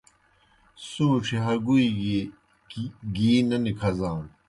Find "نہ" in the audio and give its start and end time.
3.49-3.57